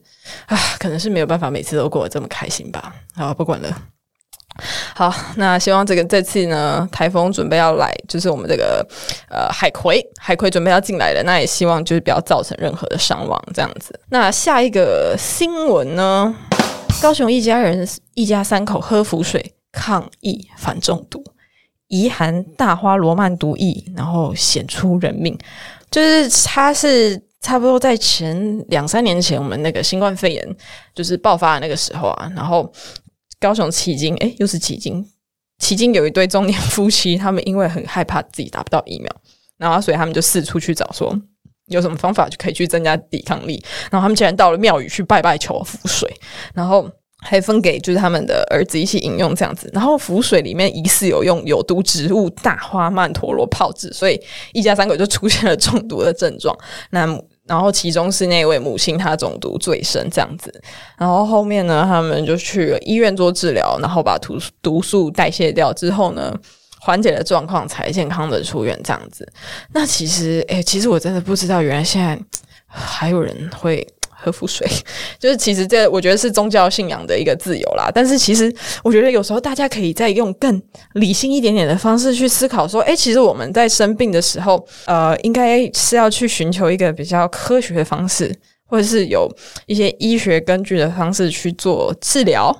[0.48, 2.94] 啊，可能是没有办法每次都过得这么开心吧。
[3.16, 3.82] 好，不管了。
[4.96, 8.86] 好，那希望这个这次呢，台风准备要来，就是我们这个
[9.28, 14.00] 呃海葵，海葵准备要进来了，那也希望就是不要造成任何的伤亡，这样子。
[14.10, 16.36] 那下一个新闻呢，
[17.02, 21.24] 高雄一家人一家三口喝浮水抗议反中毒，
[21.88, 25.36] 疑含大花罗曼毒液，然后险出人命。
[25.90, 30.56] 就是他是差不多在前两三年前，我们那个新冠肺炎
[30.94, 32.72] 就是爆发的那个时候啊，然后。
[33.44, 35.06] 高雄旗津，诶，又是旗津。
[35.60, 39.14] 旗津有一对中年夫妻，他们因为很害怕自己打不到疫苗，
[39.58, 41.14] 然后所以他们就四处去找，说
[41.68, 43.62] 有什么方法就可以去增加抵抗力。
[43.92, 46.10] 然后他们竟然到了庙宇去拜拜求符水，
[46.54, 46.90] 然后
[47.20, 49.70] 还分给就是他们的儿子一起饮用这样子。
[49.74, 54.18] 然后符水里面疑似有用有毒植物大花曼陀罗泡制，所以
[54.54, 56.58] 一家三口就出现了中毒的症状。
[56.92, 57.06] 那
[57.46, 60.54] 然后其中是那位母亲，她中毒最深这样子。
[60.98, 66.34] 然后后面呢，他们就去了医院做治疗，然后把毒毒素代谢掉之后呢，
[66.80, 69.28] 缓解了状况，才健康的出院这样子。
[69.74, 72.20] 那其实，诶，其实我真的不知道，原来现在
[72.68, 73.88] 还有人会。
[74.24, 74.66] 喝符水，
[75.20, 77.92] 就是其实这我觉得是宗教信仰的一个自由啦。
[77.94, 78.54] 但是其实
[78.84, 80.62] 我觉得有时候大家可以再用更
[80.94, 88.34] 理性一点点的方式去思考，说，诶，其实我们在生病的时候，呃，应该是要去寻求一个比较科学的方式，
[88.66, 89.30] 或者是有
[89.66, 92.56] 一些医学根据的方式去做治疗。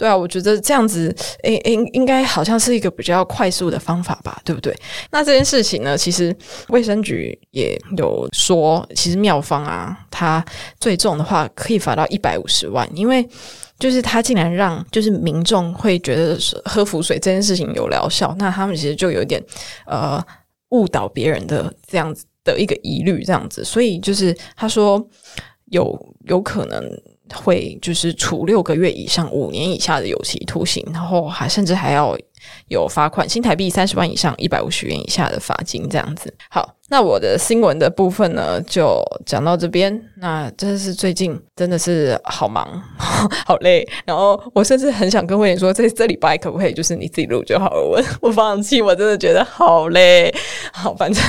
[0.00, 4.74] 对啊，我觉得这样子，诶诶，应该好像是一个比较快速的方法吧，对不对？
[5.10, 6.34] 那这件事情呢，其实
[6.68, 10.42] 卫生局也有说，其实妙方啊，它
[10.80, 13.28] 最重的话可以罚到一百五十万，因为
[13.78, 19.38] 就是他竟然让就是民众会觉得喝符水这件事情有疗效，那他们其实就有点
[19.84, 20.18] 呃
[20.70, 25.06] 误导别人的这样子的一个疑虑，这样子，所以就是他说
[25.66, 26.82] 有有可能。
[27.34, 32.16] 会就是处六个月以上五年以下的有期徒刑，然后还甚至还要
[32.68, 36.32] 有罚款新台币三十万以上一百五十元以下的罚金这样子。
[36.48, 40.00] 好，那我的新闻的部分呢，就讲到这边。
[40.16, 43.86] 那真的是最近真的是好忙， 好累。
[44.04, 47.82] 然后我甚至很想跟威廉说，这这礼拜可不可以就是你自己录就好了？
[47.82, 50.34] 我我放弃，我真的觉得好累。
[50.72, 51.22] 好，反正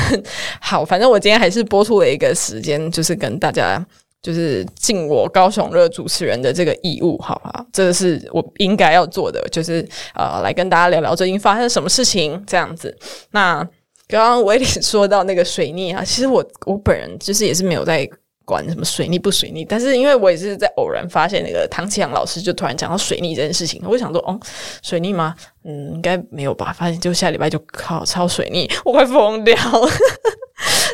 [0.61, 3.85] 好，反正我今天还是播出了一个时间，就是跟大家。
[4.21, 7.65] 就是尽我高雄热主持人的这个义务，好吧？
[7.73, 12.95] 这个是我应该要做的，就是呃，来跟大家聊聊最近发生什么事情这样子。
[13.31, 13.63] 那
[14.07, 18.07] 刚刚威廉说到那个水逆啊，其实我我本人就是也是没有在
[18.51, 24.37] 管什么水逆不水逆，但是因为我也是在偶然发现那个唐綺阳老师就突然讲到水逆这件事情，我就想说，哦，
[24.81, 25.33] 水逆吗？
[25.63, 26.73] 嗯，应该没有吧？
[26.73, 29.89] 发现就下礼拜就靠超水逆，我快疯掉了。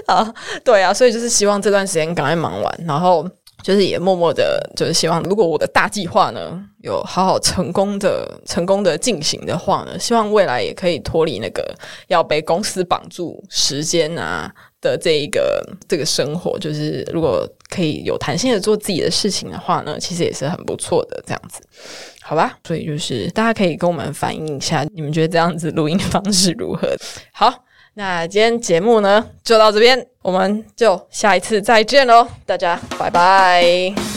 [0.05, 0.33] 啊，
[0.63, 3.27] 对啊，所以就是希望这段时间赶快忙完，然后
[3.63, 11.75] 就是也默默的，就是希望如果我的大计划呢有好好成功的、成功的进行的话呢，希望未来也可以脱离那个
[12.07, 14.49] 要被公司绑住时间啊
[14.87, 21.61] 的这一个这个生活，就是如果可以有弹性的做自己的事情的话呢，其实也是很不错的这样子，
[22.21, 22.57] 好吧？
[22.65, 26.95] 所以就是大家可以跟我们反映一下，你们觉得这样子录音方式如何？
[27.31, 27.65] 好。
[27.99, 34.16] 那今天节目呢，就到这边，我们就下一次再见喽，大家拜拜。